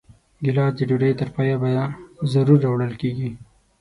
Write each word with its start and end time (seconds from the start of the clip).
ګیلاس 0.43 0.73
د 0.77 0.79
ډوډۍ 0.89 1.11
تر 1.19 1.27
پایه 1.35 1.55
ضرور 2.31 2.59
راوړل 2.65 2.93
کېږي. 3.01 3.29